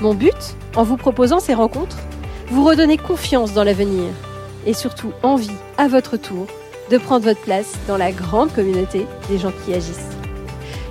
[0.00, 1.98] Mon but, en vous proposant ces rencontres,
[2.48, 4.08] vous redonner confiance dans l'avenir
[4.66, 6.46] et surtout envie, à votre tour,
[6.90, 10.10] de prendre votre place dans la grande communauté des gens qui agissent.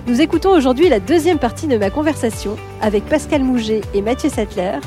[0.07, 4.79] Nous écoutons aujourd'hui la deuxième partie de ma conversation avec Pascal Mouget et Mathieu Sattler,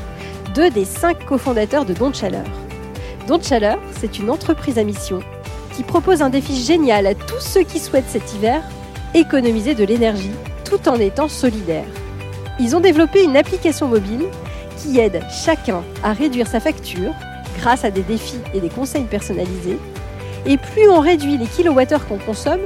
[0.55, 2.45] deux des cinq cofondateurs de Don de Chaleur.
[3.29, 5.21] Don de Chaleur, c'est une entreprise à mission
[5.77, 8.63] qui propose un défi génial à tous ceux qui souhaitent cet hiver
[9.15, 10.33] économiser de l'énergie
[10.65, 11.85] tout en étant solidaires.
[12.61, 14.27] Ils ont développé une application mobile
[14.77, 17.13] qui aide chacun à réduire sa facture
[17.59, 19.79] grâce à des défis et des conseils personnalisés.
[20.47, 22.61] Et plus on réduit les kilowattheures qu'on consomme,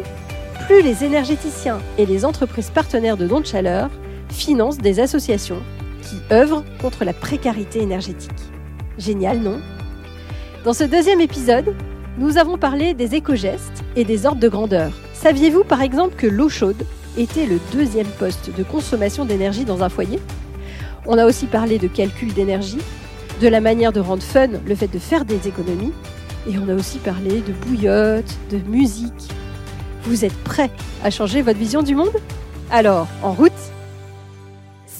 [0.67, 3.91] plus les énergéticiens et les entreprises partenaires de dons de chaleur
[4.31, 5.63] financent des associations
[6.03, 8.31] qui œuvrent contre la précarité énergétique.
[8.99, 9.61] Génial, non?
[10.65, 11.75] Dans ce deuxième épisode,
[12.19, 14.93] nous avons parlé des éco-gestes et des ordres de grandeur.
[15.15, 16.85] Saviez-vous par exemple que l'eau chaude
[17.19, 20.21] était le deuxième poste de consommation d'énergie dans un foyer.
[21.07, 22.79] On a aussi parlé de calcul d'énergie,
[23.41, 25.93] de la manière de rendre fun le fait de faire des économies,
[26.49, 29.33] et on a aussi parlé de bouillotte, de musique.
[30.05, 30.71] Vous êtes prêts
[31.03, 32.17] à changer votre vision du monde?
[32.71, 33.53] Alors, en route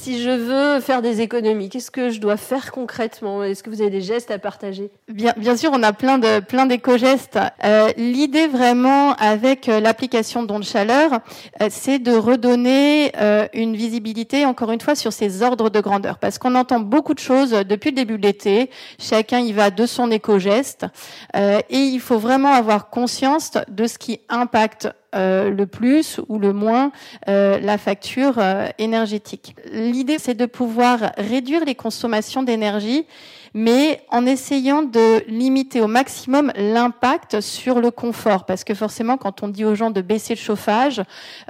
[0.09, 3.45] si je veux faire des économies, qu'est-ce que je dois faire concrètement?
[3.45, 4.91] Est-ce que vous avez des gestes à partager?
[5.07, 7.39] Bien, bien sûr, on a plein de plein d'éco-gestes.
[7.63, 11.21] Euh, L'idée vraiment avec euh, l'application Don de Chaleur,
[11.61, 16.17] euh, c'est de redonner euh, une visibilité, encore une fois, sur ces ordres de grandeur,
[16.17, 18.71] parce qu'on entend beaucoup de choses depuis le début de l'été.
[18.99, 20.87] Chacun y va de son éco-geste,
[21.35, 26.53] et il faut vraiment avoir conscience de ce qui impacte euh, le plus ou le
[26.53, 26.93] moins
[27.29, 29.57] euh, la facture euh, énergétique.
[29.73, 33.07] L'idée, c'est de pouvoir réduire les consommations d'énergie
[33.55, 39.43] mais en essayant de limiter au maximum l'impact sur le confort, parce que forcément, quand
[39.43, 41.03] on dit aux gens de baisser le chauffage,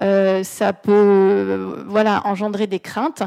[0.02, 3.22] euh, ça peut, euh, voilà, engendrer des craintes.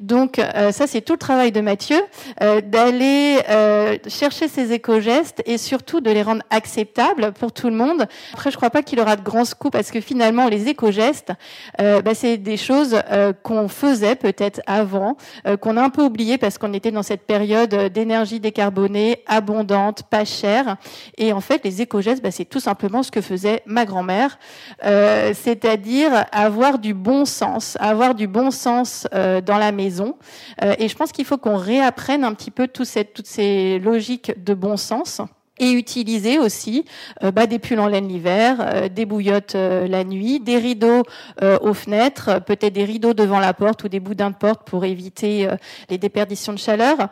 [0.00, 2.00] Donc euh, ça, c'est tout le travail de Mathieu,
[2.42, 7.76] euh, d'aller euh, chercher ces éco-gestes et surtout de les rendre acceptables pour tout le
[7.76, 8.06] monde.
[8.32, 11.32] Après, je crois pas qu'il aura de grands scoops, parce que finalement, les éco-gestes,
[11.78, 13.00] bah, c'est des choses
[13.42, 15.16] qu'on faisait peut-être avant,
[15.60, 20.04] qu'on a un peu oublié parce qu'on était dans cette période d'énergie énergie décarbonée, abondante,
[20.04, 20.76] pas chère.
[21.18, 24.38] Et en fait, les éco-gestes, bah, c'est tout simplement ce que faisait ma grand-mère,
[24.84, 30.16] euh, c'est-à-dire avoir du bon sens, avoir du bon sens euh, dans la maison.
[30.64, 34.54] Euh, et je pense qu'il faut qu'on réapprenne un petit peu toutes ces logiques de
[34.54, 35.20] bon sens
[35.58, 36.84] et utiliser aussi
[37.22, 41.02] bah, des pulls en laine l'hiver, des bouillottes la nuit, des rideaux
[41.40, 45.48] aux fenêtres, peut-être des rideaux devant la porte ou des boudins de porte pour éviter
[45.88, 47.08] les déperditions de chaleur.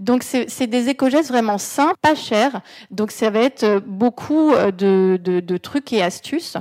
[0.00, 2.62] Donc c'est des éco-gestes vraiment simples, pas chers.
[2.90, 6.56] Donc ça va être euh, beaucoup euh, de, de, de trucs et astuces.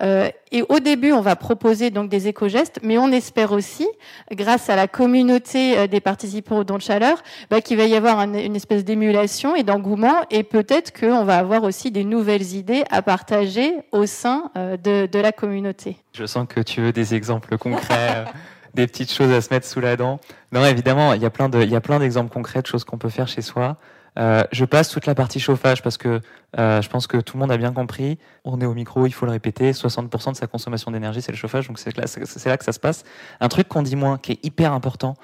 [0.00, 3.88] Euh, et au début, on va proposer donc des éco-gestes, mais on espère aussi,
[4.30, 8.20] grâce à la communauté des participants au don de chaleur, bah, qu'il va y avoir
[8.20, 13.02] une espèce d'émulation et d'engouement, et peut-être qu'on va avoir aussi des nouvelles idées à
[13.02, 15.96] partager au sein de, de la communauté.
[16.12, 18.24] Je sens que tu veux des exemples concrets
[18.74, 20.20] des petites choses à se mettre sous la dent.
[20.52, 22.84] Non, évidemment, il y a plein de, il y a plein d'exemples concrets de choses
[22.84, 23.76] qu'on peut faire chez soi.
[24.16, 26.20] Euh, je passe toute la partie chauffage parce que
[26.58, 28.18] euh, je pense que tout le monde a bien compris.
[28.44, 29.72] On est au micro, il faut le répéter.
[29.72, 33.04] 60% de sa consommation d'énergie, c'est le chauffage, donc c'est là, que ça se passe.
[33.40, 35.14] Un truc qu'on dit moins, qui est hyper important,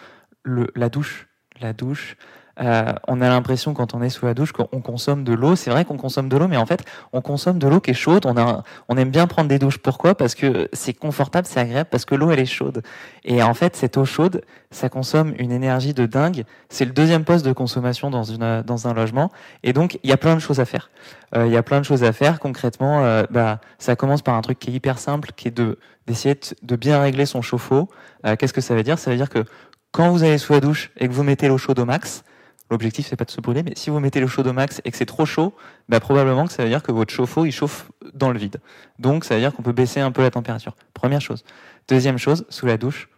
[0.45, 1.29] la douche.
[1.61, 2.17] La douche.
[2.61, 5.57] Euh, on a l'impression quand on est sous la douche qu'on consomme de l'eau.
[5.57, 7.95] C'est vrai qu'on consomme de l'eau, mais en fait, on consomme de l'eau qui est
[7.95, 8.27] chaude.
[8.27, 9.79] On, a, on aime bien prendre des douches.
[9.79, 10.15] Pourquoi?
[10.15, 12.83] Parce que c'est confortable, c'est agréable, parce que l'eau, elle est chaude.
[13.25, 16.45] Et en fait, cette eau chaude, ça consomme une énergie de dingue.
[16.69, 19.31] C'est le deuxième poste de consommation dans, une, dans un logement.
[19.63, 20.91] Et donc, il y a plein de choses à faire.
[21.37, 22.41] Euh, il y a plein de choses à faire.
[22.41, 25.79] Concrètement, euh, bah, ça commence par un truc qui est hyper simple, qui est de
[26.07, 27.89] d'essayer de bien régler son chauffe-eau.
[28.25, 28.99] Qu'est-ce que ça veut dire?
[28.99, 29.45] Ça veut dire que
[29.93, 32.25] quand vous allez sous la douche et que vous mettez l'eau chaude au max,
[32.71, 34.93] L'objectif, c'est pas de se brûler, mais si vous mettez le chaud au max et
[34.93, 35.55] que c'est trop chaud,
[35.89, 38.61] bah, probablement que ça veut dire que votre chauffe-eau, il chauffe dans le vide.
[39.01, 40.77] Donc, ça veut dire qu'on peut baisser un peu la température.
[40.95, 41.45] Première chose.
[41.89, 43.09] Deuxième chose, sous la douche,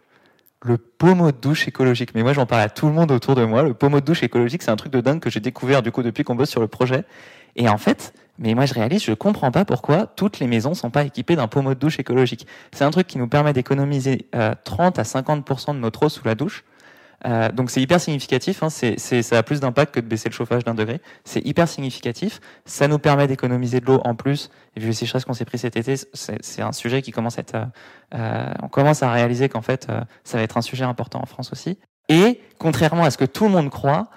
[0.63, 2.15] le pommeau de douche écologique.
[2.15, 3.61] Mais moi, j'en parle à tout le monde autour de moi.
[3.61, 6.01] Le pommeau de douche écologique, c'est un truc de dingue que j'ai découvert, du coup,
[6.01, 7.03] depuis qu'on bosse sur le projet.
[7.55, 10.89] Et en fait, mais moi, je réalise, je comprends pas pourquoi toutes les maisons sont
[10.89, 12.47] pas équipées d'un pommeau de douche écologique.
[12.71, 14.27] C'est un truc qui nous permet d'économiser
[14.63, 16.63] 30 euh, à 50% de notre eau sous la douche
[17.25, 20.33] Euh, donc c'est hyper significatif, hein, c'est, ça a plus d'impact que de baisser le
[20.33, 21.01] chauffage d'un degré.
[21.23, 24.49] C'est hyper significatif, ça nous permet d'économiser de l'eau en plus.
[24.75, 27.41] Et vu les sécheresses qu'on s'est pris cet été, c'est, un sujet qui commence à
[27.41, 27.55] être...
[27.55, 27.65] Euh,
[28.15, 29.87] euh, on commence à réaliser qu'en fait,
[30.23, 31.79] ça va être un sujet important en France aussi.
[32.09, 34.09] Et contrairement à ce que tout le monde croit,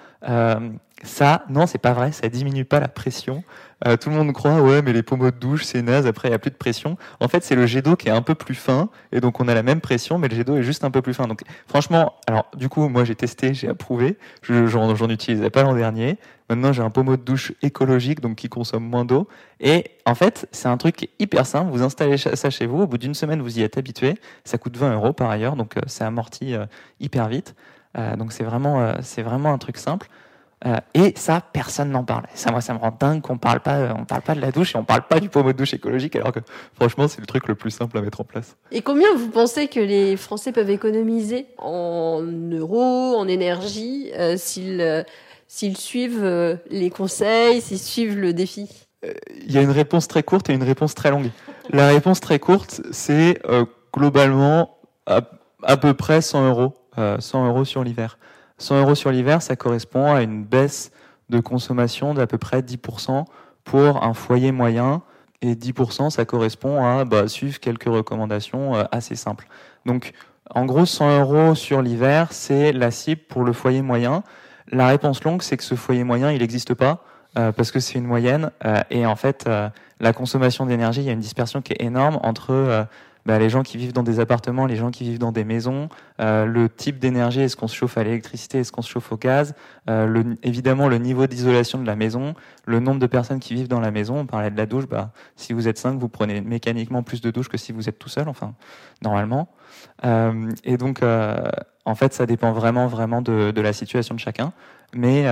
[1.03, 3.43] ça, non, c'est pas vrai, ça diminue pas la pression.
[3.85, 6.31] Euh, tout le monde croit, ouais, mais les pommeaux de douche, c'est naze, après il
[6.31, 6.97] n'y a plus de pression.
[7.19, 9.47] En fait, c'est le jet d'eau qui est un peu plus fin, et donc on
[9.47, 11.27] a la même pression, mais le jet d'eau est juste un peu plus fin.
[11.27, 16.17] Donc franchement, alors du coup, moi j'ai testé, j'ai approuvé, j'en utilisais pas l'an dernier.
[16.49, 19.27] Maintenant, j'ai un pommeau de douche écologique, donc qui consomme moins d'eau.
[19.59, 21.69] Et en fait, c'est un truc hyper simple.
[21.71, 24.15] Vous installez ça chez vous, au bout d'une semaine, vous y êtes habitué.
[24.45, 26.65] Ça coûte 20 euros par ailleurs, donc euh, c'est amorti euh,
[26.99, 27.53] hyper vite.
[28.17, 30.07] donc c'est vraiment, c'est vraiment un truc simple.
[30.65, 32.23] Euh, et ça, personne n'en parle.
[32.33, 34.73] ça, moi, ça me rend dingue qu'on parle pas, on parle pas de la douche
[34.73, 36.39] et on parle pas du pommeau de douche écologique, alors que
[36.73, 38.57] franchement, c'est le truc le plus simple à mettre en place.
[38.71, 44.81] Et combien vous pensez que les Français peuvent économiser en euros, en énergie, euh, s'ils
[44.81, 45.03] euh,
[45.47, 48.67] s'ils suivent les conseils, s'ils suivent le défi?
[49.45, 51.29] Il y a une réponse très courte et une réponse très longue.
[51.69, 53.41] La réponse très courte, c'est
[53.93, 55.21] globalement à,
[55.63, 58.17] à, peu près 100 euros, 100 euros sur l'hiver.
[58.57, 60.91] 100 euros sur l'hiver, ça correspond à une baisse
[61.29, 63.25] de consommation d'à peu près 10%
[63.63, 65.01] pour un foyer moyen.
[65.41, 69.47] Et 10%, ça correspond à bah, suivre quelques recommandations euh, assez simples.
[69.85, 70.13] Donc,
[70.49, 74.23] en gros, 100 euros sur l'hiver, c'est la cible pour le foyer moyen.
[74.71, 77.03] La réponse longue, c'est que ce foyer moyen, il n'existe pas
[77.37, 78.49] euh, parce que c'est une moyenne.
[78.65, 79.47] Euh, et en fait,
[79.99, 82.87] la consommation d'énergie, il y a une dispersion qui est énorme entre
[83.27, 85.89] bah, les gens qui vivent dans des appartements, les gens qui vivent dans des maisons,
[86.21, 89.17] euh, le type d'énergie, est-ce qu'on se chauffe à l'électricité, est-ce qu'on se chauffe au
[89.17, 89.53] gaz,
[89.89, 92.35] euh, évidemment le niveau d'isolation de la maison,
[92.65, 94.19] le nombre de personnes qui vivent dans la maison.
[94.19, 97.29] On parlait de la douche, bah, si vous êtes cinq, vous prenez mécaniquement plus de
[97.29, 98.53] douche que si vous êtes tout seul, enfin,
[99.03, 99.49] normalement.
[100.05, 104.53] Euh, et donc, en fait, ça dépend vraiment, vraiment de, la situation de chacun.
[104.95, 105.25] Mais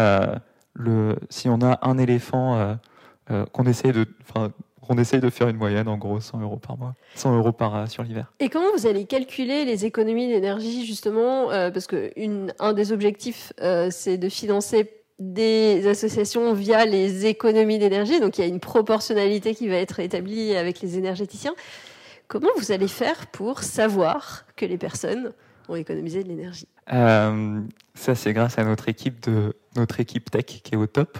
[1.29, 2.77] si on a un éléphant
[3.53, 4.05] qu'on essaie de,
[4.89, 7.75] on essaye de faire une moyenne, en gros, 100 euros par mois, 100 euros par
[7.75, 8.31] euh, sur l'hiver.
[8.39, 12.11] Et comment vous allez calculer les économies d'énergie, justement euh, Parce que
[12.59, 18.19] un des objectifs, euh, c'est de financer des associations via les économies d'énergie.
[18.19, 21.53] Donc, il y a une proportionnalité qui va être établie avec les énergéticiens.
[22.27, 25.31] Comment vous allez faire pour savoir que les personnes
[25.69, 26.67] ont économisé de l'énergie?
[26.87, 31.17] Ça, c'est grâce à notre équipe de notre équipe tech qui est au top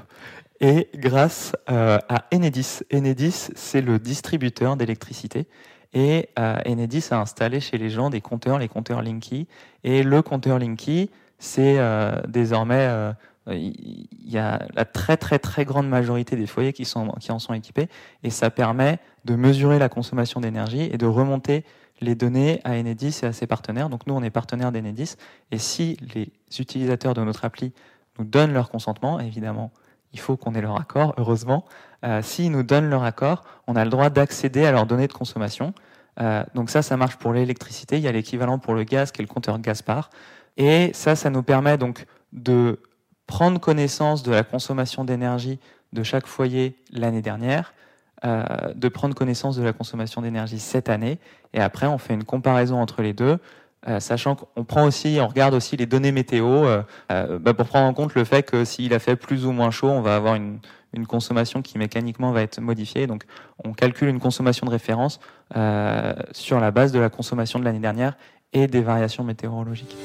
[0.61, 2.79] et grâce euh, à Enedis.
[2.93, 5.47] Enedis, c'est le distributeur d'électricité.
[5.93, 9.47] Et euh, Enedis a installé chez les gens des compteurs, les compteurs Linky.
[9.83, 11.09] Et le compteur Linky,
[11.39, 13.13] c'est euh, désormais,
[13.47, 17.39] il y a la très très très grande majorité des foyers qui, sont, qui en
[17.39, 17.87] sont équipés.
[18.23, 21.63] Et ça permet de mesurer la consommation d'énergie et de remonter
[22.01, 23.89] les données à Enedis et à ses partenaires.
[23.89, 25.15] Donc nous, on est partenaire d'Enedis.
[25.51, 27.73] Et si les utilisateurs de notre appli
[28.19, 29.71] nous donnent leur consentement, évidemment,
[30.15, 31.65] il faut qu'on ait leur accord, heureusement.
[32.06, 35.13] Euh, S'ils nous donnent leur accord, on a le droit d'accéder à leurs données de
[35.13, 35.73] consommation.
[36.21, 37.97] Euh, donc ça, ça marche pour l'électricité.
[37.97, 40.09] Il y a l'équivalent pour le gaz, qui est le compteur Gaspard.
[40.56, 42.79] Et ça, ça nous permet donc de
[43.27, 45.59] prendre connaissance de la consommation d'énergie
[45.91, 47.73] de chaque foyer l'année dernière,
[48.23, 51.19] euh, de prendre connaissance de la consommation d'énergie cette année,
[51.53, 53.39] et après on fait une comparaison entre les deux
[53.87, 57.67] euh, sachant qu'on prend aussi, on regarde aussi les données météo euh, euh, bah, pour
[57.67, 60.15] prendre en compte le fait que s'il a fait plus ou moins chaud, on va
[60.15, 60.60] avoir une,
[60.93, 63.05] une, consommation qui mécaniquement va être modifiée.
[63.05, 63.25] Donc,
[63.63, 65.19] on calcule une consommation de référence
[66.31, 68.17] sur la base de la consommation de l'année dernière
[68.53, 69.95] et des variations météorologiques.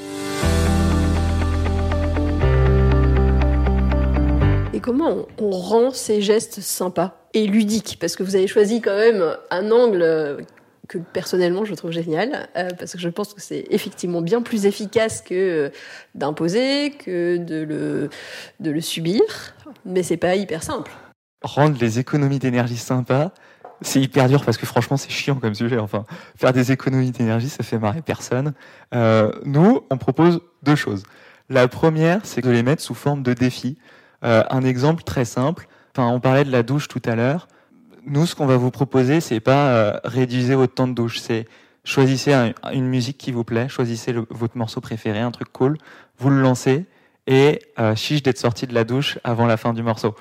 [4.73, 7.97] Et comment on rend ces gestes sympas et ludiques?
[7.99, 10.45] Parce que vous avez choisi quand même un angle
[10.91, 14.65] que personnellement je trouve génial, euh, parce que je pense que c'est effectivement bien plus
[14.65, 15.69] efficace que euh,
[16.15, 18.09] d'imposer, que de le,
[18.59, 19.21] de le subir,
[19.85, 20.91] mais c'est pas hyper simple.
[21.43, 23.31] Rendre les économies d'énergie sympas,
[23.79, 25.79] c'est hyper dur parce que franchement c'est chiant comme sujet.
[25.79, 26.03] Enfin,
[26.35, 28.53] faire des économies d'énergie, ça fait marrer personne.
[28.93, 31.03] Euh, nous, on propose deux choses.
[31.47, 33.77] La première, c'est de les mettre sous forme de défi.
[34.21, 35.67] un exemple très simple.
[35.95, 37.47] Enfin, on parlait de la douche tout à l'heure
[38.05, 41.45] nous, ce qu'on va vous proposer, c'est pas euh, réduisez votre temps de douche, c'est
[41.83, 42.33] choisissez
[42.73, 45.77] une musique qui vous plaît, choisissez votre morceau préféré, un truc cool,
[46.17, 46.85] vous le lancez
[47.27, 50.15] et euh, chiche d'être sorti de la douche avant la fin du morceau.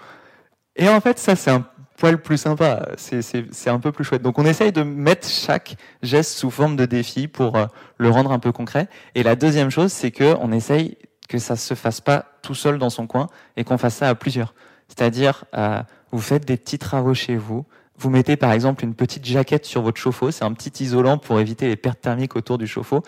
[0.77, 4.23] Et en fait, ça, c'est un poil plus sympa, c'est un peu plus chouette.
[4.23, 7.67] Donc on essaye de mettre chaque geste sous forme de défi pour euh,
[7.99, 8.89] le rendre un peu concret.
[9.15, 10.97] Et la deuxième chose, c'est que on essaye
[11.29, 14.15] que ça se fasse pas tout seul dans son coin et qu'on fasse ça à
[14.15, 14.55] plusieurs.
[14.91, 15.81] C'est-à-dire, euh,
[16.13, 17.65] vous faites des petits travaux chez vous,
[17.97, 21.39] vous mettez par exemple une petite jaquette sur votre chauffe-eau, c'est un petit isolant pour
[21.39, 23.03] éviter les pertes thermiques autour du chauffe-eau.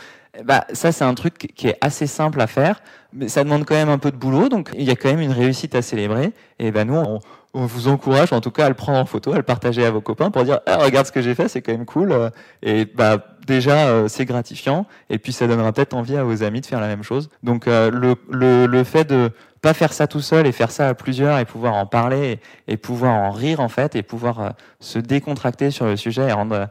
[0.45, 3.75] Bah, ça, c'est un truc qui est assez simple à faire, mais ça demande quand
[3.75, 6.33] même un peu de boulot, donc il y a quand même une réussite à célébrer.
[6.59, 7.21] Et ben nous, on,
[7.55, 9.91] on vous encourage en tout cas à le prendre en photo, à le partager à
[9.91, 12.15] vos copains pour dire ah, regarde ce que j'ai fait, c'est quand même cool.
[12.63, 16.61] Et bah déjà euh, c'est gratifiant et puis ça donnera peut-être envie à vos amis
[16.61, 17.29] de faire la même chose.
[17.43, 19.31] Donc euh, le, le, le fait de
[19.63, 22.77] pas faire ça tout seul et faire ça à plusieurs et pouvoir en parler et,
[22.77, 24.51] pouvoir en rire en fait et pouvoir euh,
[24.81, 26.69] se décontracter sur le sujet et rendre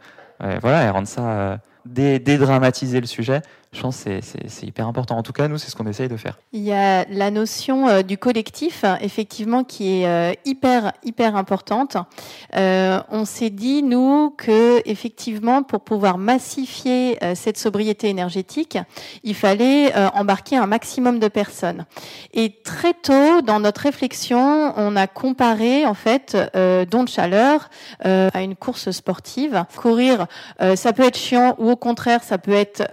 [0.61, 3.41] voilà et rendre ça dédramatiser le sujet
[3.73, 5.17] je pense que c'est hyper important.
[5.17, 6.37] En tout cas, nous, c'est ce qu'on essaye de faire.
[6.51, 11.95] Il y a la notion euh, du collectif, effectivement, qui est euh, hyper, hyper importante.
[12.57, 18.77] Euh, on s'est dit, nous, que effectivement, pour pouvoir massifier cette sobriété énergétique,
[19.23, 21.85] il fallait embarquer un maximum de personnes.
[22.33, 26.35] Et très tôt, dans notre réflexion, on a comparé, en fait,
[26.89, 27.69] don de chaleur
[28.03, 29.63] à une course sportive.
[29.75, 30.27] Courir,
[30.75, 32.83] ça peut être chiant ou au contraire, ça peut être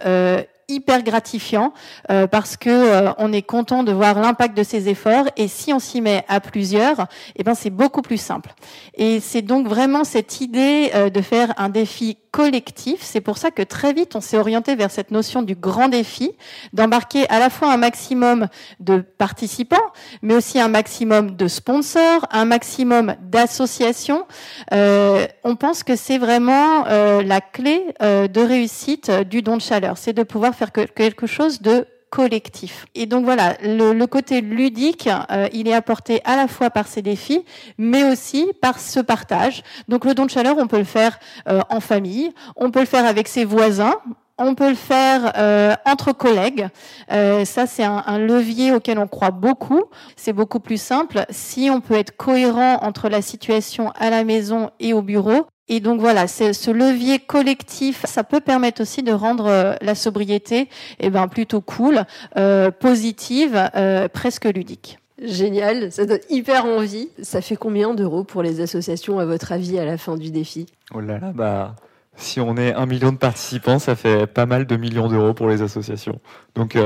[0.69, 1.73] hyper gratifiant
[2.09, 5.73] euh, parce que euh, on est content de voir l'impact de ses efforts et si
[5.73, 8.53] on s'y met à plusieurs, eh ben c'est beaucoup plus simple.
[8.95, 13.01] Et c'est donc vraiment cette idée euh, de faire un défi collectif.
[13.01, 16.31] C'est pour ça que très vite on s'est orienté vers cette notion du grand défi,
[16.73, 18.47] d'embarquer à la fois un maximum
[18.79, 19.77] de participants,
[20.21, 24.25] mais aussi un maximum de sponsors, un maximum d'associations.
[24.71, 30.23] on pense que c'est vraiment la clé de réussite du don de chaleur, c'est de
[30.23, 32.85] pouvoir faire quelque chose de collectif.
[32.95, 37.01] Et donc voilà, le, côté ludique, euh, il est apporté à la fois par ces
[37.01, 37.45] défis,
[37.77, 39.63] mais aussi par ce partage.
[39.87, 42.85] Donc le don de chaleur, on peut le faire euh, en famille, on peut le
[42.85, 43.95] faire avec ses voisins,
[44.37, 46.69] on peut le faire euh, entre collègues.
[47.09, 49.83] ça, c'est un, un, levier auquel on croit beaucoup.
[50.15, 51.25] C'est beaucoup plus simple.
[51.29, 55.79] Si on peut être cohérent entre la situation à la maison et au bureau, et
[55.79, 60.67] donc voilà, ce levier collectif, ça peut permettre aussi de rendre euh, la sobriété
[60.99, 62.05] eh ben, plutôt cool,
[62.37, 64.97] euh, positive, euh, presque ludique.
[65.23, 67.09] Génial, ça donne hyper envie.
[67.21, 70.65] Ça fait combien d'euros pour les associations, à votre avis, à la fin du défi?
[70.93, 71.75] Oh là là, bah,
[72.15, 75.49] si on est un million de participants, ça fait pas mal de millions d'euros pour
[75.49, 76.19] les associations.
[76.55, 76.77] Donc,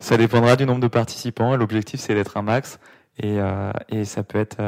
[0.00, 1.56] ça dépendra du nombre de participants.
[1.56, 2.78] L'objectif, c'est d'être un max.
[3.22, 3.38] Et,
[3.88, 4.58] et ça peut être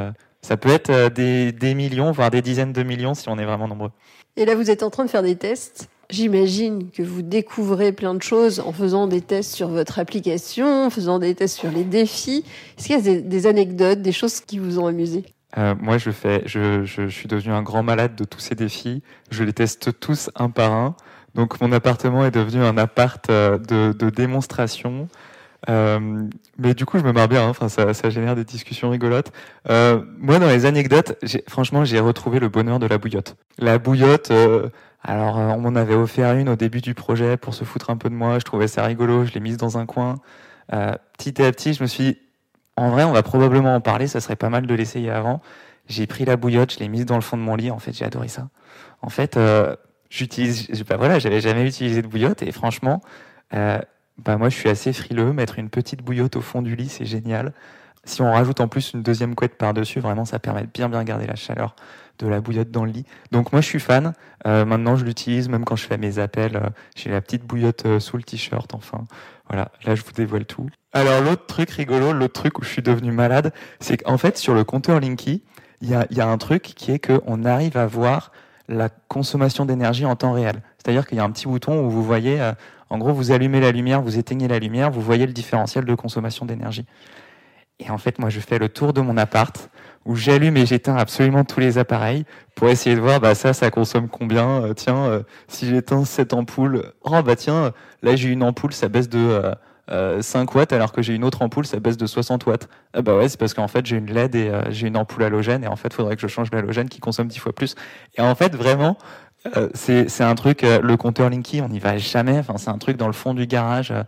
[0.44, 3.46] ça peut être euh, des, des, millions, voire des dizaines de millions si on est
[3.46, 3.90] vraiment nombreux.
[4.36, 5.88] Et là, vous êtes en train de faire des tests.
[6.10, 10.90] J'imagine que vous découvrez plein de choses en faisant des tests sur votre application, en
[10.90, 12.44] faisant des tests sur les défis.
[12.76, 15.24] Est-ce qu'il y a des, anecdotes, des choses qui vous ont amusé?
[15.56, 19.02] Euh, moi, je fais, je, je, suis devenu un grand malade de tous ces défis.
[19.30, 20.94] Je les teste tous un par un.
[21.34, 25.08] Donc, mon appartement est devenu un appart euh, de, de démonstration.
[25.68, 26.28] Euh,
[26.59, 27.44] mais du coup, je me marre bien.
[27.44, 27.49] Hein.
[27.49, 29.33] Enfin, ça, ça, génère des discussions rigolotes.
[29.71, 31.16] Euh, moi, dans les anecdotes,
[31.49, 33.37] franchement, j'ai retrouvé le bonheur de la bouillotte.
[33.59, 34.30] La bouillotte.
[34.30, 34.68] Euh,
[35.02, 37.97] alors, euh, on m'en avait offert une au début du projet pour se foutre un
[37.97, 38.38] peu de moi.
[38.38, 39.25] Je trouvais ça rigolo.
[39.25, 40.16] Je l'ai mise dans un coin.
[40.73, 42.18] Euh, petit à petit, je me suis dit,
[42.76, 44.06] en vrai, on va probablement en parler.
[44.06, 45.40] Ça serait pas mal de l'essayer avant.
[45.87, 47.71] J'ai pris la bouillotte, je l'ai mise dans le fond de mon lit.
[47.71, 48.49] En fait, j'ai adoré ça.
[49.02, 49.38] En fait,
[50.14, 53.00] j'utilise, pas voilà, j'avais jamais utilisé de bouillotte et franchement,
[53.52, 53.78] euh,
[54.18, 57.04] bah moi je suis assez frileux, mettre une petite bouillotte au fond du lit, c'est
[57.04, 57.52] génial.
[58.04, 61.02] Si on rajoute en plus une deuxième couette par-dessus, vraiment ça permet de bien bien
[61.04, 61.75] garder la chaleur
[62.18, 63.04] de la bouillotte dans le lit.
[63.33, 64.12] Donc moi je suis fan.
[64.47, 66.56] Euh, maintenant je l'utilise même quand je fais mes appels.
[66.56, 68.73] Euh, j'ai la petite bouillotte euh, sous le t-shirt.
[68.75, 69.04] Enfin
[69.49, 70.68] voilà, là je vous dévoile tout.
[70.92, 74.54] Alors l'autre truc rigolo, l'autre truc où je suis devenu malade, c'est qu'en fait sur
[74.54, 75.42] le compteur Linky,
[75.80, 78.33] il y a, y a un truc qui est qu'on arrive à voir
[78.68, 80.62] la consommation d'énergie en temps réel.
[80.78, 82.38] C'est-à-dire qu'il y a un petit bouton où vous voyez
[82.90, 85.94] en gros, vous allumez la lumière, vous éteignez la lumière, vous voyez le différentiel de
[85.94, 86.86] consommation d'énergie.
[87.80, 89.70] Et en fait, moi, je fais le tour de mon appart
[90.04, 92.24] où j'allume et j'éteins absolument tous les appareils
[92.54, 94.62] pour essayer de voir, bah ça, ça consomme combien.
[94.62, 97.72] Euh, tiens, euh, si j'éteins cette ampoule, oh bah tiens,
[98.02, 99.54] là j'ai une ampoule, ça baisse de
[99.90, 102.68] euh, 5 watts, alors que j'ai une autre ampoule, ça baisse de 60 watts.
[102.94, 105.24] Ah bah ouais, c'est parce qu'en fait j'ai une LED et euh, j'ai une ampoule
[105.24, 107.74] halogène et en fait, il faudrait que je change l'halogène qui consomme 10 fois plus.
[108.16, 108.96] Et en fait, vraiment,
[109.56, 112.38] euh, c'est un truc, euh, le compteur Linky, on n'y va jamais.
[112.38, 113.90] Enfin, c'est un truc dans le fond du garage.
[113.90, 114.02] Euh,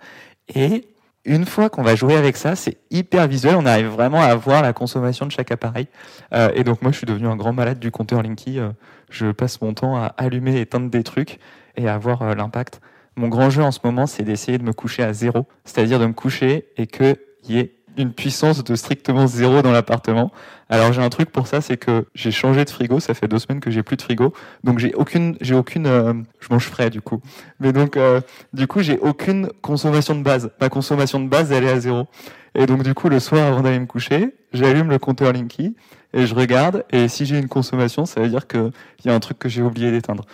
[0.54, 0.88] et
[1.24, 3.56] une fois qu'on va jouer avec ça, c'est hyper visuel.
[3.56, 5.88] On arrive vraiment à voir la consommation de chaque appareil.
[6.54, 8.60] et donc moi, je suis devenu un grand malade du compteur Linky.
[9.10, 11.40] je passe mon temps à allumer et éteindre des trucs
[11.76, 12.80] et à voir l'impact.
[13.16, 16.06] Mon grand jeu en ce moment, c'est d'essayer de me coucher à zéro, c'est-à-dire de
[16.06, 17.16] me coucher et qu'il
[17.48, 20.32] y ait une puissance de strictement zéro dans l'appartement.
[20.68, 23.00] Alors j'ai un truc pour ça, c'est que j'ai changé de frigo.
[23.00, 24.32] Ça fait deux semaines que j'ai plus de frigo,
[24.64, 27.20] donc j'ai aucune, j'ai aucune, euh, je mange frais du coup.
[27.60, 28.20] Mais donc euh,
[28.52, 30.50] du coup j'ai aucune consommation de base.
[30.60, 32.06] Ma consommation de base elle est à zéro.
[32.54, 35.76] Et donc du coup le soir avant d'aller me coucher, j'allume le compteur Linky
[36.12, 36.84] et je regarde.
[36.90, 38.72] Et si j'ai une consommation, ça veut dire qu'il
[39.04, 40.24] y a un truc que j'ai oublié d'éteindre.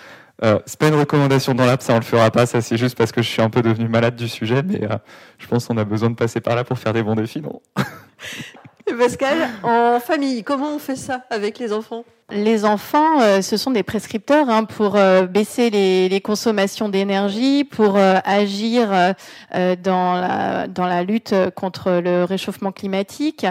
[0.42, 2.96] Euh, c'est pas une recommandation dans l'app, ça on le fera pas, ça c'est juste
[2.96, 4.96] parce que je suis un peu devenu malade du sujet, mais euh,
[5.38, 7.60] je pense qu'on a besoin de passer par là pour faire des bons défis, non?
[8.98, 12.04] Pascal, en famille, comment on fait ça avec les enfants?
[12.30, 17.96] Les enfants, euh, ce sont des prescripteurs hein, pour euh, baisser les, consommations d'énergie, pour
[17.96, 18.90] euh, agir
[19.82, 23.44] dans, la, dans la lutte contre le réchauffement climatique.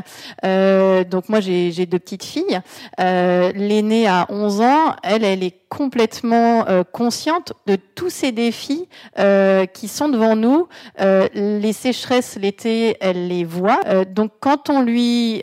[0.44, 2.62] donc moi, j'ai deux petites filles.
[2.98, 4.96] L'aînée a 11 ans.
[5.04, 8.88] Elle, elle est complètement consciente de tous ces défis
[9.74, 10.68] qui sont devant nous.
[11.00, 13.82] les sécheresses l'été, elle les voit.
[14.06, 15.42] donc quand on lui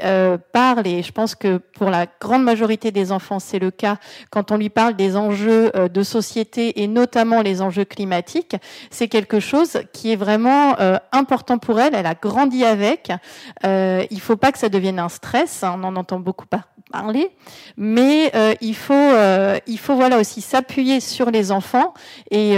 [0.52, 3.98] parle, et je pense que pour la grande majorité des enfants, c'est le cas
[4.30, 8.56] quand on lui parle des enjeux euh, de société et notamment les enjeux climatiques.
[8.90, 11.94] C'est quelque chose qui est vraiment euh, important pour elle.
[11.94, 13.12] Elle a grandi avec.
[13.64, 15.62] Euh, il faut pas que ça devienne un stress.
[15.62, 16.46] Hein, on en entend beaucoup
[16.90, 17.30] parler,
[17.76, 18.94] mais il faut
[19.66, 21.92] il faut voilà aussi s'appuyer sur les enfants
[22.30, 22.54] et,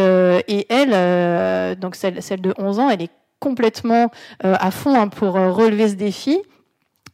[0.69, 3.11] elle donc celle, de 11 ans elle est
[3.41, 4.11] complètement
[4.43, 6.39] à fond hein, pour relever ce défi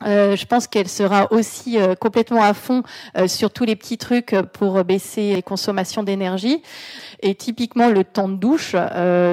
[0.06, 2.82] je pense qu'elle sera aussi euh, complètement à fond
[3.16, 6.62] euh, sur tous les petits trucs pour baisser les consommations d'énergie.
[7.20, 8.76] Et typiquement le temps de douche,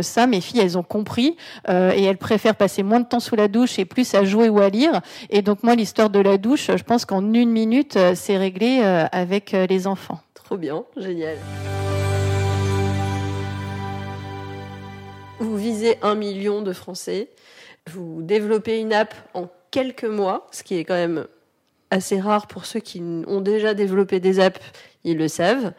[0.02, 1.36] ça, mes filles, elles ont compris
[1.68, 4.60] et elles préfèrent passer moins de temps sous la douche et plus à jouer ou
[4.60, 5.02] à lire.
[5.30, 8.80] Et donc moi, l'histoire de la douche, je pense qu'en une minute, c'est réglé
[9.12, 10.22] avec les enfants.
[10.34, 11.38] Trop bien, génial.
[15.40, 17.28] Vous visez un million de Français.
[17.92, 21.26] Vous développez une app en quelques mois, ce qui est quand même
[21.90, 24.62] assez rare pour ceux qui ont déjà développé des apps,
[25.04, 25.74] ils le savent.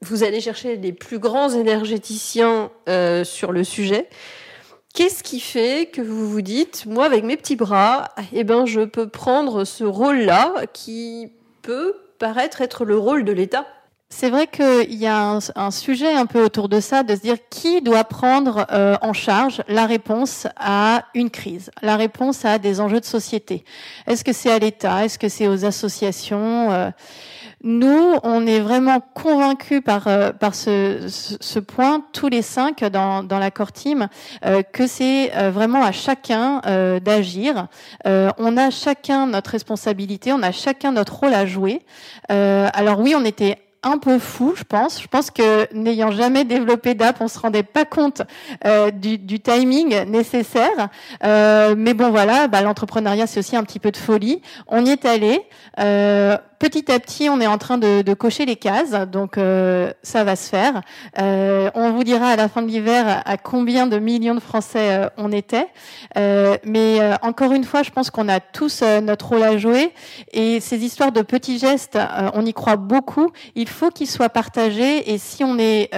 [0.00, 4.08] Vous allez chercher les plus grands énergéticiens euh, sur le sujet.
[4.94, 8.82] Qu'est-ce qui fait que vous vous dites, moi avec mes petits bras, eh ben je
[8.82, 11.32] peux prendre ce rôle-là qui
[11.62, 13.66] peut paraître être le rôle de l'État?
[14.14, 17.36] C'est vrai qu'il y a un, sujet un peu autour de ça, de se dire
[17.48, 22.80] qui doit prendre euh, en charge la réponse à une crise, la réponse à des
[22.80, 23.64] enjeux de société.
[24.06, 25.06] Est-ce que c'est à l'État?
[25.06, 26.70] Est-ce que c'est aux associations?
[26.70, 26.90] Euh?
[27.64, 33.22] Nous, on est vraiment convaincus par euh, par ce, ce, point, tous les cinq dans,
[33.22, 34.08] dans la core team,
[34.72, 36.60] que c'est vraiment à chacun
[37.00, 37.68] d'agir.
[38.04, 41.80] on a chacun notre responsabilité, on a chacun notre rôle à jouer.
[42.28, 45.00] alors oui, on était un peu fou, je pense.
[45.02, 48.22] Je pense que n'ayant jamais développé d'app, on se rendait pas compte
[48.64, 50.88] euh, du, du, timing nécessaire.
[51.24, 54.42] Euh, mais bon, voilà, bah, l'entrepreneuriat c'est aussi un petit peu de folie.
[54.68, 55.40] On y est allé.
[55.78, 60.22] Euh, petit à petit, on est en train de, cocher les cases, donc euh, ça
[60.22, 60.80] va se faire.
[61.18, 64.94] Euh, on vous dira à la fin de l'hiver à combien de millions de Français
[64.96, 65.66] euh, on était.
[66.14, 69.92] mais encore une fois, je pense qu'on a tous notre rôle à jouer
[70.32, 71.98] et ces histoires de petits gestes,
[72.34, 73.32] on y croit beaucoup.
[73.56, 75.90] Il faut qu'ils soient partagés et si on est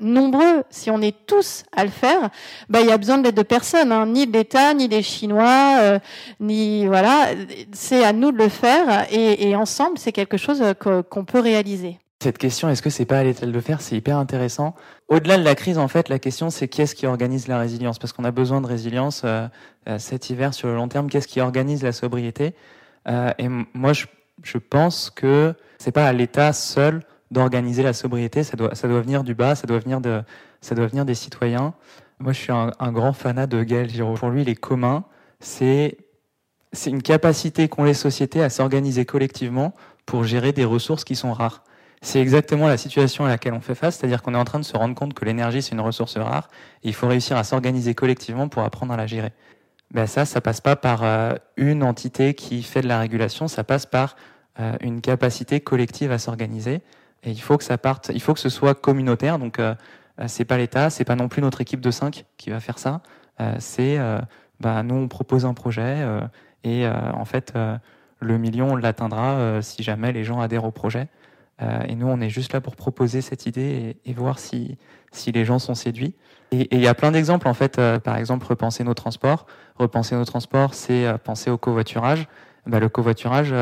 [0.00, 2.30] nombreux, si on est tous à le faire,
[2.68, 5.02] bah il y a besoin de l'aide de personne, hein, ni de l'État, ni des
[5.02, 6.00] Chinois,
[6.40, 7.28] ni voilà.
[7.72, 11.98] C'est à nous de le faire et, ensemble quelque chose euh, qu'on peut réaliser.
[12.20, 14.74] Cette question, est-ce que c'est pas à l'étal de faire C'est hyper intéressant.
[15.08, 17.98] Au-delà de la crise, en fait, la question c'est qui est-ce qui organise la résilience?
[17.98, 19.46] Parce qu'on a besoin de résilience euh,
[19.88, 21.08] euh, cet hiver sur le long terme.
[21.08, 22.54] Qu'est-ce qui organise la sobriété?
[23.38, 28.42] Et moi, je, pense que c'est pas à l'État seul d'organiser la sobriété.
[28.42, 29.54] Ça doit, ça doit venir du bas.
[29.54, 30.20] Ça doit venir de,
[30.60, 31.72] ça doit venir des citoyens.
[32.18, 34.14] Moi, je suis un, grand fanat de Gaël Giraud.
[34.14, 35.04] Pour lui, les communs,
[35.40, 35.96] c'est
[36.72, 39.72] c'est une capacité qu'ont les sociétés à s'organiser collectivement
[40.08, 41.62] pour gérer des ressources qui sont rares.
[42.00, 44.64] C'est exactement la situation à laquelle on fait face, c'est-à-dire qu'on est en train de
[44.64, 46.48] se rendre compte que l'énergie c'est une ressource rare
[46.82, 49.32] et il faut réussir à s'organiser collectivement pour apprendre à la gérer.
[49.92, 53.64] Ben ça, ça passe pas par euh, une entité qui fait de la régulation, ça
[53.64, 54.16] passe par
[54.60, 56.80] euh, une capacité collective à s'organiser.
[57.22, 59.38] Et il faut que ça parte, il faut que ce soit communautaire.
[59.38, 59.74] Donc euh,
[60.26, 63.02] c'est pas l'État, c'est pas non plus notre équipe de 5 qui va faire ça.
[63.58, 63.98] c'est
[64.58, 66.04] bah, nous on propose un projet
[66.64, 67.52] et en fait
[68.20, 71.08] le million, on l'atteindra euh, si jamais les gens adhèrent au projet.
[71.60, 74.78] Euh, et nous, on est juste là pour proposer cette idée et, voir si,
[75.10, 76.14] si les gens sont séduits.
[76.50, 77.78] Et il y a plein d'exemples, en fait.
[77.78, 79.46] Euh, par exemple, repenser nos transports.
[79.76, 82.26] Repenser nos transports, c'est penser au covoiturage.
[82.66, 83.54] bah, le covoiturage,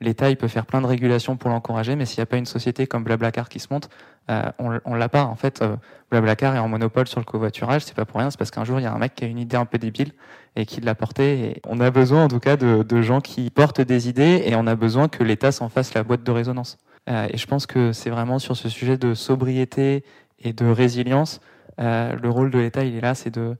[0.00, 2.46] l'État il peut faire plein de régulations pour l'encourager, mais s'il n'y a pas une
[2.46, 3.88] société comme Blablacar qui se monte,
[4.28, 5.24] on, on l'a pas.
[5.24, 5.62] En fait,
[6.10, 8.80] Blablacar est en monopole sur le covoiturage, c'est pas pour rien, c'est parce qu'un jour
[8.80, 10.12] il y a un mec qui a une idée un peu débile
[10.56, 11.60] et qui l'a portée.
[11.66, 14.74] On a besoin en tout cas de, gens qui portent des idées et on a
[14.74, 16.78] besoin que l'État s'en fasse la boîte de résonance.
[17.08, 20.04] et je pense que c'est vraiment sur ce sujet de sobriété
[20.40, 21.40] et de résilience
[21.80, 23.56] euh, le rôle de l'État, il est là, c'est de,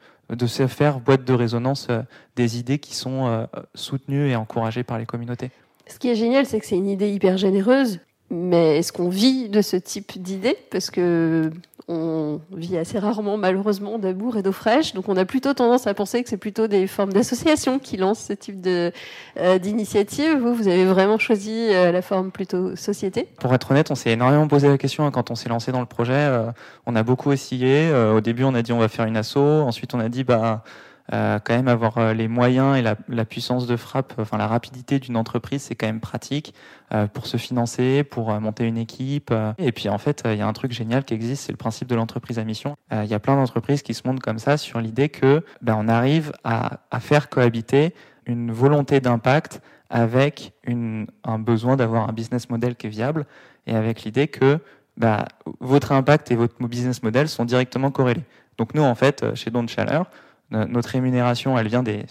[0.46, 2.02] se faire boîte de résonance euh,
[2.34, 5.50] des idées qui sont euh, soutenues et encouragées par les communautés.
[5.86, 9.48] Ce qui est génial, c'est que c'est une idée hyper généreuse, mais est-ce qu'on vit
[9.48, 11.50] de ce type d'idée Parce que
[11.88, 14.92] on vit assez rarement, malheureusement, d'amour et d'eau fraîche.
[14.92, 18.24] Donc, on a plutôt tendance à penser que c'est plutôt des formes d'associations qui lancent
[18.24, 18.90] ce type de,
[19.38, 20.36] euh, d'initiative.
[20.36, 24.10] Vous, vous avez vraiment choisi euh, la forme plutôt société Pour être honnête, on s'est
[24.10, 26.12] énormément posé la question hein, quand on s'est lancé dans le projet.
[26.14, 26.50] Euh,
[26.86, 27.92] on a beaucoup essayé.
[27.94, 29.36] au début, on a dit on va faire une asso.
[29.36, 30.64] Ensuite, on a dit bah
[31.12, 34.46] euh, quand même avoir euh, les moyens et la, la, puissance de frappe, enfin la
[34.46, 36.52] rapidité d'une entreprise, c'est quand même pratique
[36.92, 39.32] euh, pour se financer, pour euh, monter une équipe.
[39.58, 41.88] Et puis en fait, il y a un truc génial qui existe, c'est le principe
[41.88, 42.76] de l'entreprise à mission.
[42.92, 45.88] Il y a plein d'entreprises qui se montent comme ça sur l'idée que ben, on
[45.88, 47.94] arrive à, à, faire cohabiter
[48.26, 53.26] une volonté d'impact avec une, un besoin d'avoir un business model qui est viable
[53.66, 54.58] et avec l'idée que
[54.96, 55.26] bah,
[55.60, 58.24] votre impact et votre business model sont directement corrélés.
[58.58, 60.06] Donc nous, en fait, chez Don Chaleur,
[60.50, 62.06] notre rémunération, elle vient des,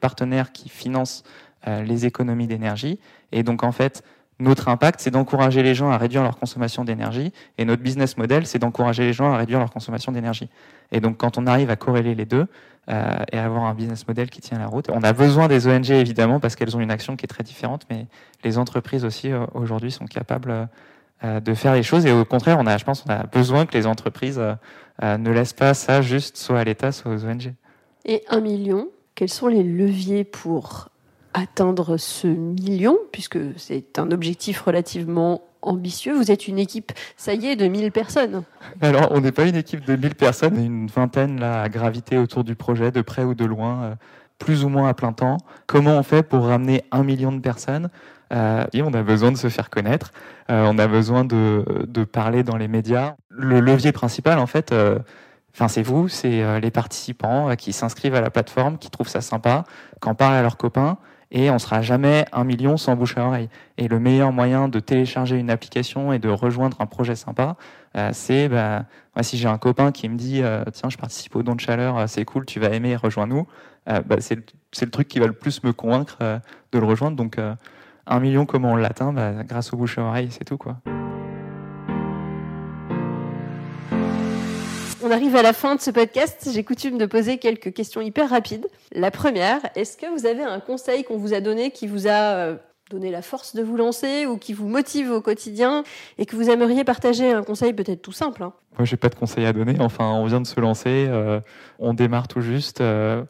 [0.00, 1.22] partenaires qui financent
[1.66, 2.98] euh, les économies d'énergie.
[3.32, 4.02] Et donc, en fait,
[4.38, 7.32] notre impact, c'est d'encourager les gens à réduire leur consommation d'énergie.
[7.56, 10.50] Et notre business model, c'est d'encourager les gens à réduire leur consommation d'énergie.
[10.92, 12.46] Et donc, quand on arrive à corréler les deux
[12.90, 15.90] euh, et avoir un business model qui tient la route, on a besoin des ONG
[15.90, 18.06] évidemment parce qu'elles ont une action qui est très différente, mais
[18.44, 20.68] les entreprises aussi euh, aujourd'hui sont capables
[21.24, 22.04] euh, de faire les choses.
[22.04, 24.40] Et au contraire, je pense, on a besoin que les entreprises
[25.02, 27.54] ne laissent pas ça juste soit à l'État, soit aux ONG.
[28.04, 30.88] Et un million, quels sont les leviers pour
[31.34, 36.14] atteindre ce million, puisque c'est un objectif relativement ambitieux?
[36.14, 38.44] Vous êtes une équipe, ça y est, de 1000 personnes.
[38.80, 42.44] Alors, on n'est pas une équipe de 1000 personnes, une vingtaine là, à graviter autour
[42.44, 43.96] du projet, de près ou de loin,
[44.38, 45.38] plus ou moins à plein temps.
[45.66, 47.90] Comment on fait pour ramener un million de personnes?
[48.32, 50.12] Euh, on a besoin de se faire connaître,
[50.50, 51.64] euh, on a besoin de,
[52.04, 53.14] parler dans les médias.
[53.30, 54.98] Le levier principal, en fait, euh,
[55.68, 59.64] c'est vous, c'est les participants qui s'inscrivent à la plateforme, qui trouvent ça sympa,
[60.02, 60.98] qui en parlent à leurs copains,
[61.30, 63.48] et on sera jamais un million sans bouche à oreille.
[63.78, 67.56] Et le meilleur moyen de télécharger une application et de rejoindre un projet sympa,
[68.12, 68.84] c'est bah,
[69.22, 70.42] si j'ai un copain qui me dit
[70.74, 73.46] tiens je participe au don de chaleur, c'est cool, tu vas aimer, rejoins-nous,
[73.86, 74.44] bah, c'est le,
[74.82, 76.18] le, truc qui va le plus me convaincre
[76.72, 77.16] de le rejoindre.
[77.16, 77.38] Donc
[78.06, 80.76] un million, comment on l'atteint bah, Grâce aux bouche à oreille, c'est tout quoi.
[85.04, 86.48] On arrive à la fin de ce podcast.
[86.52, 88.66] J'ai coutume de poser quelques questions hyper rapides.
[88.92, 92.34] La première, est-ce que vous avez un conseil qu'on vous a donné qui vous a
[92.34, 92.56] euh,
[92.90, 95.84] donné la force de vous lancer ou qui vous motive au quotidien
[96.18, 98.42] et que vous aimeriez partager Un conseil peut-être tout simple.
[98.42, 98.52] Hein?
[98.78, 99.76] Moi, j'ai pas de conseil à donner.
[99.80, 101.40] Enfin, on vient de se lancer, euh,
[101.78, 102.80] on démarre tout juste.
[102.80, 103.22] Euh,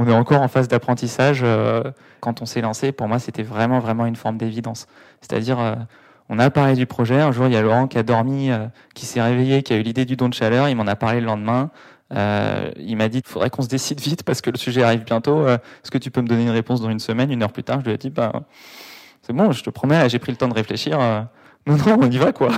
[0.00, 1.40] on est encore en phase d'apprentissage.
[1.42, 1.82] Euh,
[2.20, 4.86] quand on s'est lancé, pour moi, c'était vraiment, vraiment une forme d'évidence.
[5.20, 5.74] C'est-à-dire, euh,
[6.30, 7.20] on a parlé du projet.
[7.20, 9.76] Un jour, il y a Laurent qui a dormi, euh, qui s'est réveillé, qui a
[9.76, 10.70] eu l'idée du don de chaleur.
[10.70, 11.70] Il m'en a parlé le lendemain.
[12.12, 15.46] il m'a dit, il faudrait qu'on se décide vite parce que le sujet arrive bientôt.
[15.46, 17.80] Est-ce que tu peux me donner une réponse dans une semaine Une heure plus tard,
[17.80, 18.32] je lui ai dit, bah,
[19.20, 20.98] c'est bon, je te promets, j'ai pris le temps de réfléchir.
[21.66, 22.48] non, non, on y va, quoi.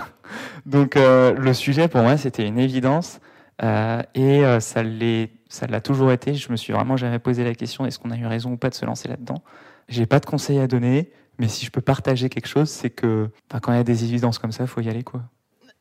[0.65, 3.19] Donc, le sujet, pour moi, c'était une évidence.
[3.61, 6.35] et ça l'est ça l'a toujours été.
[6.35, 8.71] Je me suis vraiment jamais posé la question est-ce qu'on a eu raison ou pas
[8.71, 9.43] de se lancer là-dedans.
[9.89, 13.29] J'ai pas de conseils à donner, mais si je peux partager quelque chose, c'est que
[13.61, 15.23] quand il y a des évidences comme ça, faut y aller quoi.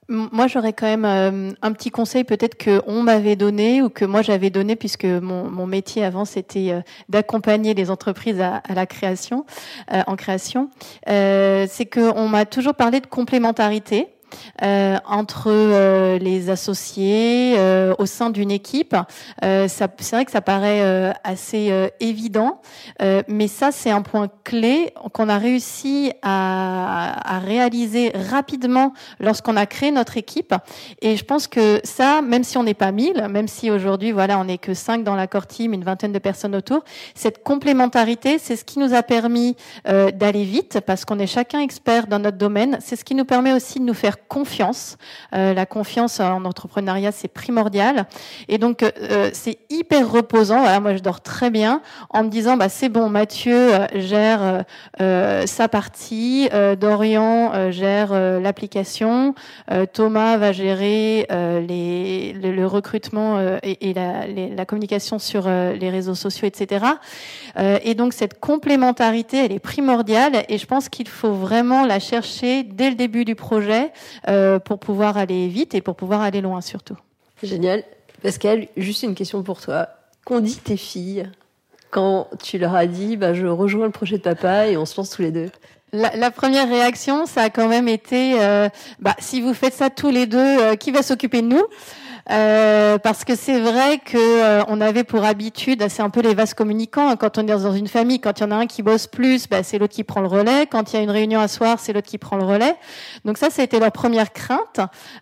[0.10, 4.04] Moi, j'aurais quand même euh, un petit conseil peut-être que on m'avait donné ou que
[4.04, 9.46] moi j'avais donné puisque mon, métier avant c'était euh, d'accompagner les entreprises à, la création,
[9.94, 10.70] euh, en création.
[11.08, 14.10] c'est que on m'a toujours parlé de complémentarité.
[14.64, 18.96] Euh, entre euh, les associés euh, au sein d'une équipe.
[19.42, 22.62] c'est vrai que ça paraît assez évident,
[23.28, 29.66] mais ça c'est un point clé qu'on a réussi à, à réaliser rapidement lorsqu'on a
[29.66, 30.54] créé notre équipe.
[31.02, 34.40] Et je pense que ça, même si on n'est pas mille, même si aujourd'hui voilà
[34.40, 36.84] on n'est que cinq dans la core team, une vingtaine de personnes autour,
[37.16, 42.08] cette complémentarité, c'est ce qui nous a permis d'aller vite parce qu'on est chacun expert
[42.08, 42.78] dans notre domaine.
[42.82, 44.98] C'est ce qui nous permet aussi de nous faire confiance.
[45.32, 48.06] la confiance en entrepreneuriat, c'est primordial.
[48.48, 48.84] Et donc,
[49.34, 50.80] c'est hyper reposant.
[50.82, 54.64] moi, je dors très bien en me disant, bah, c'est bon, Mathieu gère
[55.00, 59.36] sa partie, Dorian gère l'application,
[59.94, 61.28] Thomas va gérer
[61.68, 66.86] les, le, recrutement et, la, la, communication sur les réseaux sociaux, etc.
[67.84, 72.64] et donc, cette complémentarité, elle est primordiale et je pense qu'il faut vraiment la chercher
[72.64, 73.90] dès le début du projet euh,
[74.66, 76.98] pour pouvoir aller vite et pour pouvoir aller loin surtout.
[77.44, 77.84] Génial.
[78.22, 79.88] Pascal, juste une question pour toi.
[80.26, 81.30] Qu'ont dit tes filles
[81.90, 84.98] quand tu leur as dit bah, je rejoins le projet de papa et on se
[84.98, 85.50] lance tous les deux?
[85.94, 88.70] La, première réaction, ça a quand même été euh,
[89.00, 91.64] bah, si vous faites ça tous les deux, euh, qui va s'occuper de nous?
[92.30, 96.34] Euh, parce que c'est vrai que euh, on avait pour habitude, c'est un peu les
[96.34, 97.10] vases communicants.
[97.10, 99.08] Hein, quand on est dans une famille, quand il y en a un qui bosse
[99.08, 100.68] plus, bah, c'est l'autre qui prend le relais.
[100.68, 102.76] Quand il y a une réunion à soir, c'est l'autre qui prend le relais.
[103.26, 104.80] Donc ça, été leur première crainte.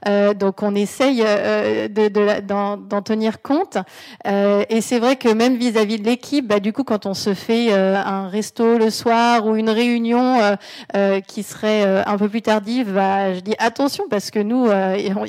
[0.08, 3.78] Euh, donc on essaye euh, de, d'en, tenir compte.
[4.26, 7.72] et c'est vrai que même vis-à-vis de l'équipe, bah, du coup, quand on se fait
[7.74, 10.58] un resto le soir ou une réunion
[11.28, 14.68] qui serait un peu plus tardive, bah, je dis attention parce que nous,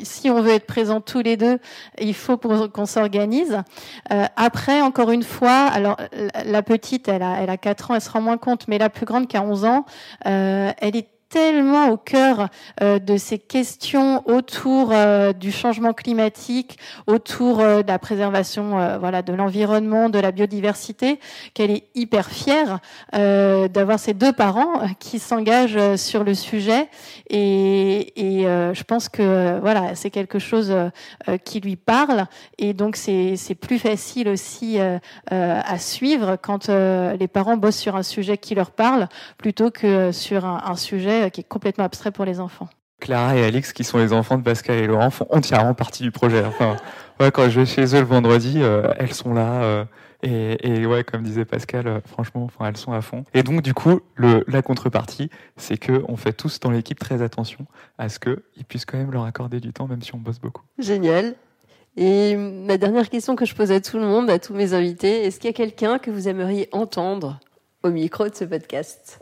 [0.02, 1.58] si on veut être présents tous les deux
[2.00, 3.62] il faut qu'on s'organise.
[4.12, 5.96] Euh, après, encore une fois, alors
[6.44, 8.90] la petite, elle a, elle a 4 ans, elle se rend moins compte, mais la
[8.90, 9.84] plus grande qui a 11 ans,
[10.26, 12.48] euh, elle est tellement au cœur
[12.82, 19.22] euh, de ces questions autour euh, du changement climatique, autour euh, de la préservation voilà
[19.22, 21.20] de l'environnement, de la biodiversité,
[21.54, 22.80] qu'elle est hyper fière
[23.12, 26.88] d'avoir ces deux parents qui s'engagent sur le sujet.
[27.28, 30.74] Et, et je pense que voilà c'est quelque chose
[31.44, 32.26] qui lui parle.
[32.58, 34.78] Et donc c'est plus facile aussi
[35.30, 40.44] à suivre quand les parents bossent sur un sujet qui leur parle plutôt que sur
[40.44, 42.68] un sujet euh, qui est complètement abstrait pour les enfants.
[43.00, 46.10] Clara et Alix, qui sont les enfants de Pascal et Laurent, font entièrement partie du
[46.10, 46.44] projet.
[46.44, 46.76] Enfin,
[47.30, 49.62] quand je vais chez eux le vendredi, euh, elles sont là.
[49.62, 49.84] Euh,
[50.22, 53.24] et, ouais, comme disait Pascal, franchement, enfin, elles sont à fond.
[53.32, 57.22] Et donc, du coup, le, la contrepartie, c'est que on fait tous dans l'équipe très
[57.22, 57.64] attention
[57.96, 60.62] à ce qu'ils puissent quand même leur accorder du temps, même si on bosse beaucoup.
[60.78, 61.36] Génial.
[61.96, 65.24] Et ma dernière question que je pose à tout le monde, à tous mes invités,
[65.24, 67.40] est-ce qu'il y a quelqu'un que vous aimeriez entendre
[67.82, 69.20] au micro de ce podcast?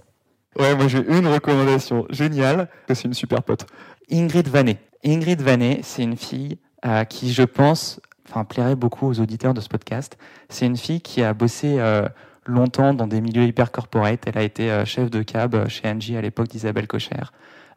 [0.57, 3.67] Ouais, moi j'ai une recommandation géniale, c'est une super pote.
[4.11, 4.79] Ingrid Vanet.
[5.05, 9.61] Ingrid Vanet, c'est une fille à qui je pense, enfin, plairait beaucoup aux auditeurs de
[9.61, 10.17] ce podcast.
[10.49, 12.09] C'est une fille qui a bossé euh,
[12.47, 14.21] longtemps dans des milieux hyper corporate.
[14.27, 17.17] Elle a été euh, chef de cab chez Angie à l'époque d'Isabelle Cocher.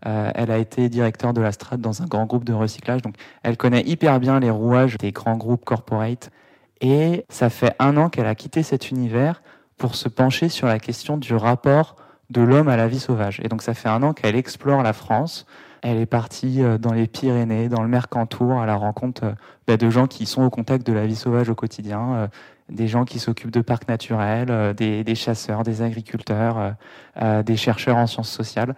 [0.07, 3.01] Euh, elle a été directeur de la Strat dans un grand groupe de recyclage.
[3.01, 6.31] Donc, elle connaît hyper bien les rouages des grands groupes corporate.
[6.79, 9.43] Et ça fait un an qu'elle a quitté cet univers
[9.77, 11.95] pour se pencher sur la question du rapport
[12.31, 13.39] de l'homme à la vie sauvage.
[13.43, 15.45] Et donc ça fait un an qu'elle explore la France.
[15.83, 19.31] Elle est partie euh, dans les Pyrénées, dans le Mercantour, à la rencontre euh,
[19.67, 22.27] bah, de gens qui sont au contact de la vie sauvage au quotidien, euh,
[22.69, 26.75] des gens qui s'occupent de parcs naturels, des, chasseurs, des agriculteurs,
[27.19, 28.75] des chercheurs en sciences sociales,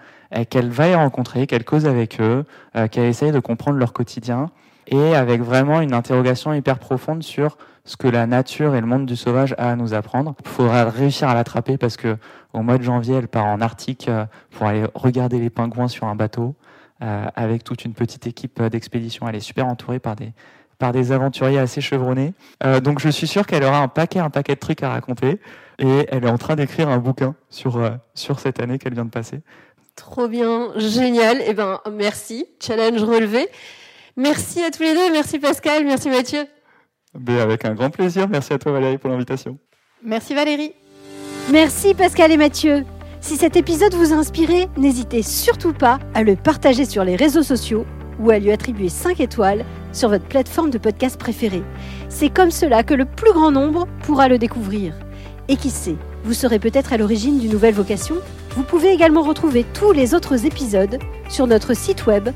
[0.49, 2.43] qu'elle va y rencontrer, qu'elle cause avec eux,
[2.89, 4.49] qu'elle essaye de comprendre leur quotidien,
[4.87, 9.05] et avec vraiment une interrogation hyper profonde sur ce que la nature et le monde
[9.05, 10.35] du sauvage a à nous apprendre.
[10.45, 12.17] Il faudra réussir à l'attraper parce que
[12.53, 16.07] au mois de janvier, elle part en Arctique euh, pour aller regarder les pingouins sur
[16.07, 16.55] un bateau
[17.01, 19.27] euh, avec toute une petite équipe euh, d'expédition.
[19.27, 20.31] Elle est super entourée par des
[20.79, 22.33] par des aventuriers assez chevronnés.
[22.83, 25.39] donc je suis sûr qu'elle aura un paquet un paquet de trucs à raconter
[25.79, 27.79] et elle est en train d'écrire un bouquin sur
[28.15, 29.41] sur cette année qu'elle vient de passer.
[29.95, 31.37] Trop bien, génial.
[31.45, 33.47] Eh ben merci, challenge relevé.
[34.15, 36.45] Merci à tous les deux, merci Pascal, merci Mathieu.
[37.15, 38.28] Ben, avec un grand plaisir.
[38.28, 39.58] Merci à toi Valérie pour l'invitation.
[40.04, 40.73] Merci Valérie.
[41.52, 42.84] Merci Pascal et Mathieu.
[43.21, 47.43] Si cet épisode vous a inspiré, n'hésitez surtout pas à le partager sur les réseaux
[47.43, 47.86] sociaux
[48.19, 51.63] ou à lui attribuer 5 étoiles sur votre plateforme de podcast préférée.
[52.10, 54.93] C'est comme cela que le plus grand nombre pourra le découvrir.
[55.47, 58.15] Et qui sait, vous serez peut-être à l'origine d'une nouvelle vocation
[58.55, 62.29] Vous pouvez également retrouver tous les autres épisodes sur notre site web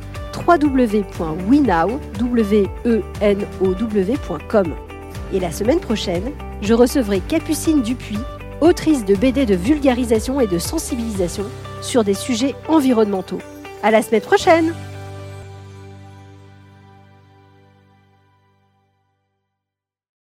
[0.47, 1.05] www.wenow.com.
[5.33, 8.19] Et la semaine prochaine, je recevrai Capucine Dupuis,
[8.61, 11.43] autrice de BD de vulgarisation et de sensibilisation
[11.81, 13.41] sur des sujets environnementaux.
[13.83, 14.73] À la semaine prochaine!